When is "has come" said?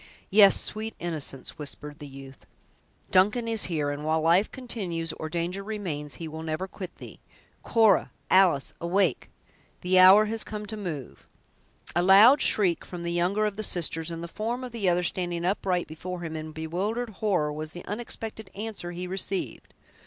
10.25-10.65